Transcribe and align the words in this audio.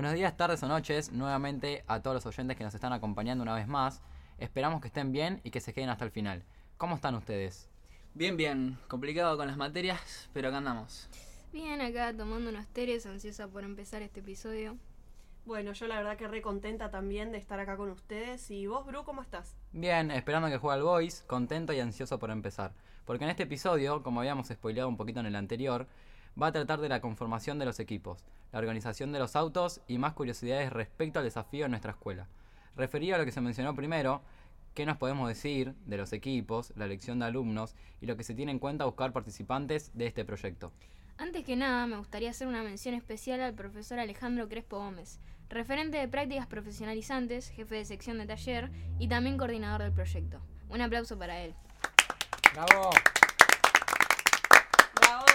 Buenos 0.00 0.14
días, 0.14 0.34
tardes 0.34 0.62
o 0.62 0.66
noches, 0.66 1.12
nuevamente 1.12 1.84
a 1.86 2.00
todos 2.00 2.14
los 2.14 2.24
oyentes 2.24 2.56
que 2.56 2.64
nos 2.64 2.74
están 2.74 2.94
acompañando 2.94 3.42
una 3.42 3.54
vez 3.54 3.68
más. 3.68 4.00
Esperamos 4.38 4.80
que 4.80 4.86
estén 4.86 5.12
bien 5.12 5.42
y 5.44 5.50
que 5.50 5.60
se 5.60 5.74
queden 5.74 5.90
hasta 5.90 6.06
el 6.06 6.10
final. 6.10 6.42
¿Cómo 6.78 6.94
están 6.94 7.14
ustedes? 7.16 7.68
Bien, 8.14 8.34
bien. 8.34 8.78
Complicado 8.88 9.36
con 9.36 9.46
las 9.46 9.58
materias, 9.58 10.30
pero 10.32 10.48
acá 10.48 10.56
andamos. 10.56 11.06
Bien, 11.52 11.82
acá 11.82 12.16
tomando 12.16 12.48
unos 12.48 12.66
teres, 12.68 13.04
ansiosa 13.04 13.48
por 13.48 13.62
empezar 13.62 14.00
este 14.00 14.20
episodio. 14.20 14.78
Bueno, 15.44 15.74
yo 15.74 15.86
la 15.86 15.96
verdad 15.96 16.16
que 16.16 16.28
re 16.28 16.40
contenta 16.40 16.90
también 16.90 17.30
de 17.30 17.36
estar 17.36 17.60
acá 17.60 17.76
con 17.76 17.90
ustedes. 17.90 18.50
¿Y 18.50 18.66
vos, 18.68 18.86
Bru, 18.86 19.04
cómo 19.04 19.20
estás? 19.20 19.54
Bien, 19.72 20.10
esperando 20.12 20.48
que 20.48 20.56
juegue 20.56 20.76
al 20.76 20.82
Boys, 20.82 21.24
contento 21.26 21.74
y 21.74 21.80
ansioso 21.80 22.18
por 22.18 22.30
empezar. 22.30 22.72
Porque 23.04 23.24
en 23.24 23.30
este 23.30 23.42
episodio, 23.42 24.02
como 24.02 24.20
habíamos 24.20 24.48
spoileado 24.48 24.88
un 24.88 24.96
poquito 24.96 25.20
en 25.20 25.26
el 25.26 25.36
anterior, 25.36 25.86
va 26.40 26.48
a 26.48 26.52
tratar 26.52 26.80
de 26.80 26.88
la 26.88 27.00
conformación 27.00 27.58
de 27.58 27.64
los 27.64 27.80
equipos, 27.80 28.24
la 28.52 28.58
organización 28.58 29.12
de 29.12 29.18
los 29.18 29.36
autos 29.36 29.80
y 29.86 29.98
más 29.98 30.14
curiosidades 30.14 30.72
respecto 30.72 31.18
al 31.18 31.24
desafío 31.24 31.64
en 31.64 31.72
nuestra 31.72 31.92
escuela. 31.92 32.28
Referido 32.76 33.14
a 33.14 33.18
lo 33.18 33.24
que 33.24 33.32
se 33.32 33.40
mencionó 33.40 33.74
primero, 33.74 34.22
qué 34.74 34.86
nos 34.86 34.96
podemos 34.96 35.28
decir 35.28 35.74
de 35.86 35.96
los 35.96 36.12
equipos, 36.12 36.72
la 36.76 36.84
elección 36.84 37.18
de 37.18 37.26
alumnos 37.26 37.74
y 38.00 38.06
lo 38.06 38.16
que 38.16 38.24
se 38.24 38.34
tiene 38.34 38.52
en 38.52 38.58
cuenta 38.58 38.84
buscar 38.84 39.12
participantes 39.12 39.90
de 39.94 40.06
este 40.06 40.24
proyecto. 40.24 40.72
Antes 41.18 41.44
que 41.44 41.56
nada, 41.56 41.86
me 41.86 41.98
gustaría 41.98 42.30
hacer 42.30 42.48
una 42.48 42.62
mención 42.62 42.94
especial 42.94 43.40
al 43.42 43.54
profesor 43.54 43.98
Alejandro 43.98 44.48
Crespo 44.48 44.78
Gómez, 44.78 45.20
referente 45.50 45.98
de 45.98 46.08
prácticas 46.08 46.46
profesionalizantes, 46.46 47.50
jefe 47.50 47.74
de 47.74 47.84
sección 47.84 48.18
de 48.18 48.26
taller 48.26 48.70
y 48.98 49.08
también 49.08 49.36
coordinador 49.36 49.82
del 49.82 49.92
proyecto. 49.92 50.40
Un 50.70 50.80
aplauso 50.80 51.18
para 51.18 51.40
él. 51.40 51.54
¡Bravo! 52.54 52.90
¡Bravo! 55.00 55.26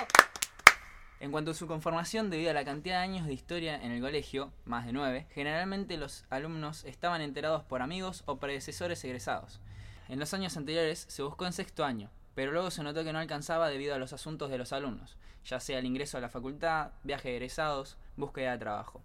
En 1.22 1.32
cuanto 1.32 1.52
a 1.52 1.54
su 1.54 1.66
conformación, 1.66 2.30
debido 2.30 2.52
a 2.52 2.54
la 2.54 2.66
cantidad 2.66 2.98
de 2.98 3.04
años 3.04 3.26
de 3.26 3.34
historia 3.34 3.82
en 3.82 3.92
el 3.92 4.02
colegio, 4.02 4.52
más 4.66 4.86
de 4.86 4.92
nueve, 4.92 5.28
generalmente 5.34 5.96
los 5.96 6.26
alumnos 6.30 6.84
estaban 6.84 7.22
enterados 7.22 7.64
por 7.64 7.82
amigos 7.82 8.24
o 8.26 8.38
predecesores 8.38 9.04
egresados. 9.06 9.62
En 10.10 10.20
los 10.20 10.34
años 10.34 10.58
anteriores 10.58 11.06
se 11.08 11.24
buscó 11.24 11.46
en 11.46 11.54
sexto 11.54 11.86
año, 11.86 12.10
pero 12.36 12.52
luego 12.52 12.70
se 12.70 12.84
notó 12.84 13.06
que 13.06 13.14
no 13.14 13.20
alcanzaba 13.20 13.70
debido 13.70 13.96
a 13.96 13.98
los 13.98 14.12
asuntos 14.12 14.50
de 14.50 14.58
los 14.58 14.74
alumnos, 14.74 15.16
ya 15.46 15.62
sea 15.62 15.80
el 15.80 15.86
ingreso 15.86 16.18
a 16.18 16.22
la 16.22 16.30
facultad, 16.30 16.92
viaje 17.04 17.30
de 17.30 17.36
egresados, 17.38 17.98
búsqueda 18.18 18.52
de 18.52 18.58
trabajo. 18.58 19.02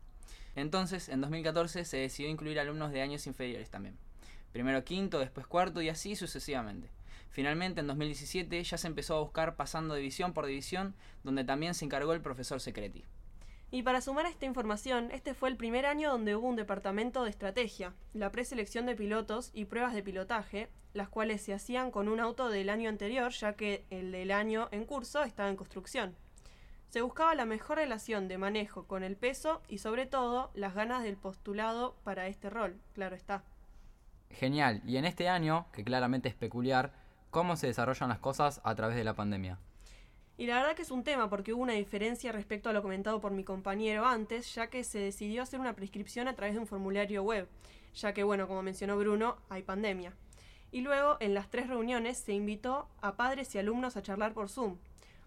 Entonces, 0.56 1.08
en 1.08 1.20
2014 1.20 1.84
se 1.84 1.96
decidió 1.98 2.28
incluir 2.28 2.58
alumnos 2.58 2.90
de 2.90 3.02
años 3.02 3.28
inferiores 3.28 3.70
también. 3.70 3.96
Primero 4.52 4.84
quinto, 4.84 5.20
después 5.20 5.46
cuarto 5.46 5.80
y 5.80 5.88
así 5.88 6.16
sucesivamente. 6.16 6.90
Finalmente, 7.30 7.80
en 7.80 7.86
2017 7.86 8.62
ya 8.62 8.76
se 8.76 8.86
empezó 8.88 9.16
a 9.16 9.20
buscar 9.20 9.56
pasando 9.56 9.94
división 9.94 10.32
por 10.32 10.46
división, 10.46 10.94
donde 11.22 11.44
también 11.44 11.74
se 11.74 11.84
encargó 11.84 12.12
el 12.12 12.20
profesor 12.20 12.60
Secreti. 12.60 13.04
Y 13.72 13.84
para 13.84 14.00
sumar 14.00 14.26
a 14.26 14.30
esta 14.30 14.46
información, 14.46 15.10
este 15.12 15.32
fue 15.32 15.48
el 15.48 15.56
primer 15.56 15.86
año 15.86 16.10
donde 16.10 16.34
hubo 16.34 16.48
un 16.48 16.56
departamento 16.56 17.22
de 17.22 17.30
estrategia, 17.30 17.94
la 18.14 18.32
preselección 18.32 18.84
de 18.84 18.96
pilotos 18.96 19.52
y 19.54 19.66
pruebas 19.66 19.94
de 19.94 20.02
pilotaje, 20.02 20.68
las 20.92 21.08
cuales 21.08 21.40
se 21.40 21.54
hacían 21.54 21.92
con 21.92 22.08
un 22.08 22.18
auto 22.18 22.48
del 22.48 22.68
año 22.68 22.88
anterior, 22.88 23.30
ya 23.30 23.54
que 23.54 23.86
el 23.90 24.10
del 24.10 24.32
año 24.32 24.68
en 24.72 24.84
curso 24.84 25.22
estaba 25.22 25.48
en 25.48 25.56
construcción. 25.56 26.16
Se 26.88 27.00
buscaba 27.00 27.36
la 27.36 27.44
mejor 27.44 27.78
relación 27.78 28.26
de 28.26 28.38
manejo 28.38 28.88
con 28.88 29.04
el 29.04 29.16
peso 29.16 29.62
y 29.68 29.78
sobre 29.78 30.06
todo 30.06 30.50
las 30.54 30.74
ganas 30.74 31.04
del 31.04 31.16
postulado 31.16 31.94
para 32.02 32.26
este 32.26 32.50
rol, 32.50 32.80
claro 32.92 33.14
está. 33.14 33.44
Genial, 34.30 34.82
y 34.84 34.96
en 34.96 35.04
este 35.04 35.28
año, 35.28 35.66
que 35.72 35.84
claramente 35.84 36.28
es 36.28 36.34
peculiar, 36.34 36.92
¿cómo 37.30 37.56
se 37.56 37.68
desarrollan 37.68 38.08
las 38.08 38.18
cosas 38.18 38.60
a 38.64 38.74
través 38.74 38.96
de 38.96 39.04
la 39.04 39.14
pandemia? 39.14 39.58
Y 40.36 40.46
la 40.46 40.56
verdad 40.56 40.74
que 40.74 40.82
es 40.82 40.90
un 40.90 41.04
tema 41.04 41.28
porque 41.28 41.52
hubo 41.52 41.62
una 41.62 41.74
diferencia 41.74 42.32
respecto 42.32 42.70
a 42.70 42.72
lo 42.72 42.82
comentado 42.82 43.20
por 43.20 43.32
mi 43.32 43.44
compañero 43.44 44.06
antes, 44.06 44.54
ya 44.54 44.68
que 44.68 44.84
se 44.84 44.98
decidió 44.98 45.42
hacer 45.42 45.60
una 45.60 45.74
prescripción 45.74 46.28
a 46.28 46.34
través 46.34 46.54
de 46.54 46.60
un 46.60 46.66
formulario 46.66 47.22
web, 47.22 47.46
ya 47.94 48.14
que, 48.14 48.22
bueno, 48.22 48.48
como 48.48 48.62
mencionó 48.62 48.96
Bruno, 48.96 49.36
hay 49.50 49.62
pandemia. 49.62 50.14
Y 50.72 50.80
luego, 50.80 51.18
en 51.20 51.34
las 51.34 51.50
tres 51.50 51.68
reuniones, 51.68 52.16
se 52.16 52.32
invitó 52.32 52.88
a 53.02 53.16
padres 53.16 53.54
y 53.54 53.58
alumnos 53.58 53.96
a 53.96 54.02
charlar 54.02 54.32
por 54.32 54.48
Zoom, 54.48 54.78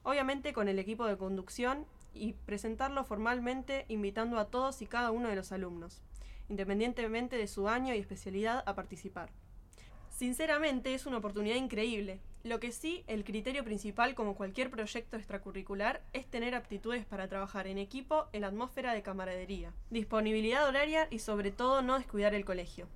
obviamente 0.02 0.52
con 0.52 0.68
el 0.68 0.80
equipo 0.80 1.06
de 1.06 1.18
conducción 1.18 1.86
y 2.14 2.34
presentarlo 2.34 3.04
formalmente 3.04 3.86
invitando 3.90 4.40
a 4.40 4.46
todos 4.46 4.82
y 4.82 4.88
cada 4.88 5.12
uno 5.12 5.30
de 5.30 5.36
los 5.36 5.52
alumnos, 5.52 6.02
independientemente 6.50 7.38
de 7.38 7.48
su 7.48 7.70
año 7.70 7.94
y 7.94 8.00
especialidad, 8.00 8.64
a 8.66 8.74
participar. 8.74 9.30
Sinceramente 10.14 10.94
es 10.94 11.08
una 11.08 11.18
oportunidad 11.18 11.56
increíble. 11.56 12.20
Lo 12.44 12.60
que 12.60 12.72
sí, 12.72 13.04
el 13.08 13.24
criterio 13.24 13.64
principal 13.64 14.14
como 14.14 14.36
cualquier 14.36 14.70
proyecto 14.70 15.18
extracurricular 15.18 16.04
es 16.14 16.28
tener 16.28 16.54
aptitudes 16.54 17.04
para 17.04 17.28
trabajar 17.28 17.66
en 17.66 17.80
equipo 17.80 18.28
en 18.32 18.42
la 18.42 18.48
atmósfera 18.48 18.94
de 18.94 19.02
camaradería, 19.02 19.74
disponibilidad 19.90 20.68
horaria 20.68 21.08
y 21.10 21.18
sobre 21.18 21.52
todo 21.52 21.82
no 21.82 21.98
descuidar 21.98 22.36
el 22.36 22.46
colegio. 22.46 22.88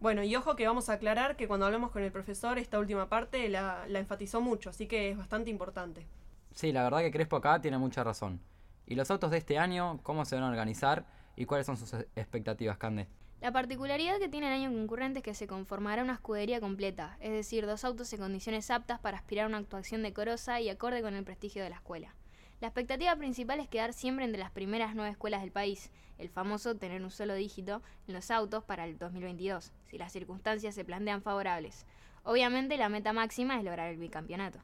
Bueno, 0.00 0.22
y 0.22 0.34
ojo 0.36 0.56
que 0.56 0.66
vamos 0.66 0.88
a 0.88 0.94
aclarar 0.94 1.36
que 1.36 1.46
cuando 1.48 1.66
hablamos 1.66 1.90
con 1.90 2.02
el 2.02 2.12
profesor 2.12 2.56
esta 2.58 2.78
última 2.78 3.10
parte 3.10 3.46
la, 3.50 3.84
la 3.86 3.98
enfatizó 3.98 4.40
mucho, 4.40 4.70
así 4.70 4.86
que 4.86 5.10
es 5.10 5.18
bastante 5.18 5.50
importante. 5.50 6.06
Sí, 6.54 6.72
la 6.72 6.82
verdad 6.82 7.00
que 7.00 7.10
Crespo 7.10 7.36
acá 7.36 7.60
tiene 7.60 7.76
mucha 7.76 8.02
razón. 8.04 8.40
¿Y 8.86 8.94
los 8.94 9.10
autos 9.10 9.30
de 9.30 9.36
este 9.36 9.58
año, 9.58 10.00
cómo 10.02 10.24
se 10.24 10.36
van 10.36 10.44
a 10.44 10.48
organizar 10.48 11.04
y 11.36 11.44
cuáles 11.44 11.66
son 11.66 11.76
sus 11.76 11.92
expectativas, 12.16 12.78
Cande? 12.78 13.06
La 13.40 13.52
particularidad 13.52 14.18
que 14.18 14.28
tiene 14.28 14.48
el 14.48 14.64
año 14.64 14.76
concurrente 14.76 15.20
es 15.20 15.24
que 15.24 15.32
se 15.32 15.46
conformará 15.46 16.02
una 16.02 16.14
escudería 16.14 16.60
completa, 16.60 17.16
es 17.20 17.30
decir, 17.30 17.66
dos 17.66 17.84
autos 17.84 18.12
en 18.12 18.18
condiciones 18.18 18.68
aptas 18.68 18.98
para 18.98 19.16
aspirar 19.16 19.44
a 19.44 19.48
una 19.48 19.58
actuación 19.58 20.02
decorosa 20.02 20.60
y 20.60 20.68
acorde 20.68 21.02
con 21.02 21.14
el 21.14 21.22
prestigio 21.22 21.62
de 21.62 21.70
la 21.70 21.76
escuela. 21.76 22.16
La 22.60 22.66
expectativa 22.66 23.14
principal 23.14 23.60
es 23.60 23.68
quedar 23.68 23.92
siempre 23.92 24.24
entre 24.24 24.40
las 24.40 24.50
primeras 24.50 24.96
nueve 24.96 25.12
escuelas 25.12 25.42
del 25.42 25.52
país, 25.52 25.92
el 26.18 26.28
famoso 26.28 26.74
tener 26.74 27.00
un 27.00 27.12
solo 27.12 27.34
dígito 27.34 27.80
en 28.08 28.14
los 28.14 28.32
autos 28.32 28.64
para 28.64 28.84
el 28.84 28.98
2022, 28.98 29.72
si 29.86 29.98
las 29.98 30.10
circunstancias 30.10 30.74
se 30.74 30.84
plantean 30.84 31.22
favorables. 31.22 31.86
Obviamente 32.24 32.76
la 32.76 32.88
meta 32.88 33.12
máxima 33.12 33.56
es 33.56 33.64
lograr 33.64 33.88
el 33.88 33.98
bicampeonato. 33.98 34.58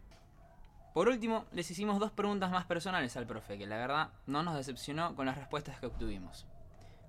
Por 0.93 1.09
último, 1.09 1.45
les 1.53 1.71
hicimos 1.71 2.01
dos 2.01 2.11
preguntas 2.11 2.51
más 2.51 2.65
personales 2.67 3.17
al 3.17 3.27
profe, 3.29 3.57
que 3.57 3.69
la 3.69 3.77
verdad 3.77 4.11
no 4.27 4.43
nos 4.43 4.57
decepcionó 4.57 5.15
con 5.15 5.27
las 5.27 5.39
respuestas 5.39 5.79
que 5.79 5.87
obtuvimos. 5.87 6.45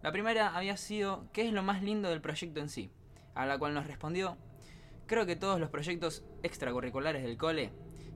La 0.05 0.11
primera 0.11 0.55
había 0.55 0.77
sido 0.77 1.27
¿qué 1.33 1.47
es 1.47 1.51
lo 1.51 1.63
más 1.63 1.81
lindo 1.81 2.09
del 2.09 2.21
proyecto 2.21 2.59
en 2.59 2.69
sí? 2.69 2.91
A 3.33 3.47
la 3.47 3.57
cual 3.57 3.73
nos 3.73 3.87
respondió, 3.87 4.37
creo 5.07 5.25
que 5.25 5.35
todos 5.35 5.59
los 5.59 5.71
proyectos 5.71 6.23
extracurriculares 6.43 7.23
del 7.23 7.39
cole, 7.39 7.71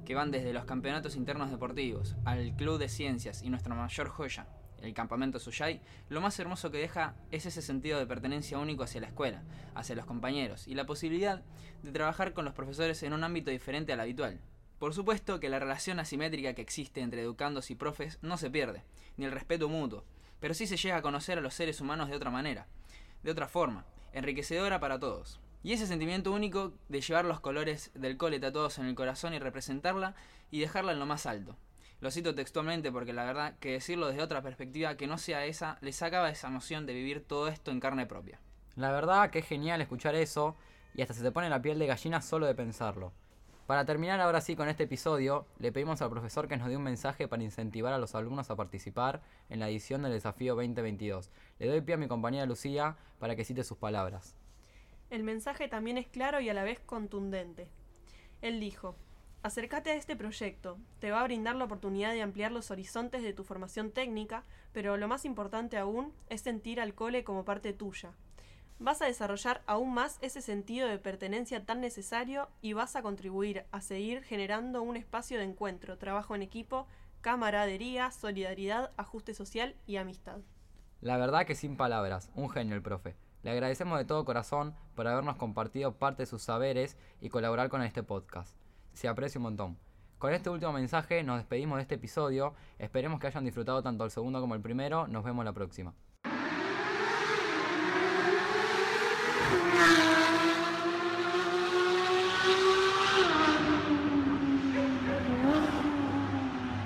que 0.06 0.14
van 0.14 0.30
desde 0.30 0.54
los 0.54 0.66
campeonatos 0.66 1.16
internos 1.16 1.50
deportivos 1.50 2.16
al 2.26 2.56
club 2.56 2.78
de 2.78 2.90
ciencias 2.90 3.42
y 3.42 3.50
nuestra 3.50 3.74
mayor 3.74 4.08
joya, 4.08 4.48
el 4.84 4.94
campamento 4.94 5.40
Suyay, 5.40 5.82
lo 6.10 6.22
más 6.22 6.40
hermoso 6.40 6.70
que 6.70 6.78
deja 6.78 7.16
es 7.32 7.48
ese 7.48 7.64
sentido 7.64 7.98
de 7.98 8.06
pertenencia 8.06 8.60
único 8.60 8.84
hacia 8.84 9.02
la 9.02 9.08
escuela, 9.08 9.42
hacia 9.74 9.96
los 9.96 10.06
compañeros 10.06 10.68
y 10.68 10.76
la 10.76 10.86
posibilidad 10.86 11.42
de 11.82 11.92
trabajar 11.92 12.34
con 12.34 12.46
los 12.46 12.54
profesores 12.54 13.02
en 13.02 13.14
un 13.14 13.24
ámbito 13.24 13.50
diferente 13.50 13.94
al 13.94 14.02
habitual. 14.02 14.40
Por 14.78 14.94
supuesto 14.94 15.40
que 15.40 15.50
la 15.50 15.58
relación 15.58 16.00
asimétrica 16.00 16.54
que 16.54 16.62
existe 16.62 17.02
entre 17.02 17.24
educandos 17.24 17.72
y 17.72 17.76
profes 17.76 18.20
no 18.22 18.38
se 18.38 18.52
pierde, 18.52 18.84
ni 19.18 19.26
el 19.26 19.32
respeto 19.32 19.68
mutuo, 19.70 20.06
pero 20.40 20.54
sí 20.54 20.68
se 20.68 20.78
llega 20.78 20.98
a 20.98 21.02
conocer 21.02 21.38
a 21.38 21.42
los 21.42 21.54
seres 21.54 21.82
humanos 21.82 22.10
de 22.10 22.16
otra 22.16 22.30
manera, 22.30 22.68
de 23.24 23.32
otra 23.32 23.48
forma, 23.48 23.86
enriquecedora 24.14 24.80
para 24.80 25.00
todos. 25.00 25.40
Y 25.62 25.74
ese 25.74 25.88
sentimiento 25.88 26.32
único 26.32 26.74
de 26.88 27.02
llevar 27.02 27.26
los 27.26 27.42
colores 27.42 27.92
del 27.94 28.18
cole 28.18 28.40
tatuados 28.40 28.78
en 28.80 28.86
el 28.86 28.96
corazón 28.96 29.34
y 29.34 29.40
representarla 29.40 30.16
y 30.52 30.60
dejarla 30.60 30.94
en 30.94 31.00
lo 31.00 31.06
más 31.06 31.26
alto. 31.26 31.58
Lo 32.00 32.12
cito 32.12 32.34
textualmente 32.34 32.94
porque 32.94 33.12
la 33.12 33.26
verdad 33.26 33.56
que 33.60 33.74
decirlo 33.74 34.08
desde 34.08 34.24
otra 34.24 34.42
perspectiva 34.42 34.96
que 34.96 35.08
no 35.08 35.18
sea 35.18 35.46
esa, 35.46 35.78
le 35.82 35.92
sacaba 35.92 36.30
esa 36.30 36.48
emoción 36.48 36.86
de 36.86 36.94
vivir 36.94 37.26
todo 37.26 37.50
esto 37.50 37.72
en 37.72 37.82
carne 37.82 38.06
propia. 38.06 38.40
La 38.78 38.92
verdad 38.92 39.30
que 39.32 39.40
es 39.40 39.46
genial 39.46 39.82
escuchar 39.82 40.16
eso 40.16 40.56
y 40.96 41.02
hasta 41.02 41.14
se 41.14 41.24
te 41.24 41.32
pone 41.32 41.50
la 41.50 41.62
piel 41.62 41.78
de 41.78 41.88
gallina 41.88 42.22
solo 42.22 42.46
de 42.46 42.56
pensarlo. 42.56 43.12
Para 43.70 43.86
terminar 43.86 44.20
ahora 44.20 44.42
sí 44.42 44.56
con 44.56 44.68
este 44.68 44.86
episodio, 44.86 45.46
le 45.60 45.72
pedimos 45.72 46.02
al 46.02 46.10
profesor 46.10 46.48
que 46.48 46.58
nos 46.58 46.70
dé 46.70 46.76
un 46.76 46.82
mensaje 46.82 47.28
para 47.28 47.44
incentivar 47.44 47.94
a 47.94 48.00
los 48.00 48.16
alumnos 48.16 48.50
a 48.50 48.56
participar 48.56 49.22
en 49.48 49.60
la 49.60 49.70
edición 49.70 50.02
del 50.02 50.12
desafío 50.12 50.56
2022. 50.56 51.30
Le 51.60 51.68
doy 51.68 51.82
pie 51.82 51.94
a 51.94 51.98
mi 52.00 52.08
compañera 52.08 52.48
Lucía 52.48 52.98
para 53.20 53.36
que 53.36 53.46
cite 53.46 53.64
sus 53.64 53.78
palabras. 53.78 54.36
El 55.12 55.22
mensaje 55.22 55.68
también 55.68 56.00
es 56.00 56.08
claro 56.08 56.40
y 56.40 56.50
a 56.50 56.56
la 56.56 56.64
vez 56.64 56.80
contundente. 56.80 57.70
Él 58.42 58.60
dijo, 58.60 58.96
acércate 59.44 59.92
a 59.92 59.96
este 59.98 60.16
proyecto, 60.16 60.80
te 60.98 61.12
va 61.12 61.22
a 61.22 61.26
brindar 61.26 61.56
la 61.56 61.66
oportunidad 61.66 62.14
de 62.14 62.24
ampliar 62.24 62.52
los 62.52 62.72
horizontes 62.72 63.22
de 63.22 63.34
tu 63.34 63.44
formación 63.44 63.92
técnica, 63.92 64.46
pero 64.74 64.98
lo 64.98 65.08
más 65.08 65.26
importante 65.26 65.78
aún 65.78 66.12
es 66.30 66.42
sentir 66.42 66.82
al 66.82 66.96
cole 66.96 67.24
como 67.24 67.46
parte 67.46 67.72
tuya, 67.74 68.14
vas 68.80 69.02
a 69.02 69.06
desarrollar 69.06 69.62
aún 69.68 69.94
más 69.94 70.18
ese 70.22 70.42
sentido 70.42 70.88
de 70.88 70.98
pertenencia 70.98 71.66
tan 71.66 71.82
necesario 71.82 72.50
y 72.62 72.74
vas 72.74 72.96
a 72.96 73.02
contribuir 73.02 73.66
a 73.72 73.82
seguir 73.82 74.24
generando 74.24 74.82
un 74.82 74.96
espacio 74.96 75.38
de 75.38 75.44
encuentro, 75.44 75.98
trabajo 75.98 76.34
en 76.36 76.42
equipo, 76.42 76.88
camaradería, 77.22 78.12
solidaridad, 78.12 78.92
ajuste 78.98 79.34
social 79.34 79.76
y 79.86 79.98
amistad. 79.98 80.40
La 81.02 81.18
verdad 81.18 81.46
que 81.46 81.56
sin 81.56 81.78
palabras, 81.78 82.30
un 82.36 82.50
genio 82.50 82.76
el 82.76 82.82
profe. 82.82 83.16
Le 83.44 83.52
agradecemos 83.52 83.98
de 83.98 84.06
todo 84.06 84.26
corazón 84.26 84.76
por 84.96 85.08
habernos 85.08 85.38
compartido 85.38 85.98
parte 85.98 86.24
de 86.24 86.28
sus 86.28 86.42
saberes 86.42 86.98
y 87.22 87.30
colaborar 87.30 87.70
con 87.70 87.82
este 87.82 88.04
podcast. 88.04 88.58
Se 88.94 89.08
aprecia 89.08 89.40
un 89.40 89.44
montón. 89.44 89.78
Con 90.18 90.34
este 90.34 90.50
último 90.50 90.74
mensaje 90.74 91.24
nos 91.24 91.38
despedimos 91.38 91.78
de 91.78 91.84
este 91.84 91.96
episodio. 91.96 92.54
Esperemos 92.78 93.22
que 93.22 93.28
hayan 93.28 93.46
disfrutado 93.46 93.82
tanto 93.82 94.04
el 94.04 94.12
segundo 94.12 94.42
como 94.42 94.56
el 94.56 94.62
primero. 94.62 95.08
Nos 95.08 95.24
vemos 95.24 95.46
la 95.46 95.54
próxima. 95.54 95.94